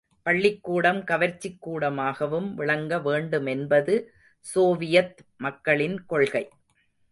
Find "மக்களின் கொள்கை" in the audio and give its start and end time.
5.37-6.49